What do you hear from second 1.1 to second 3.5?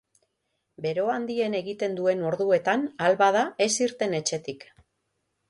handien egiten duen orduetan, ahal bada,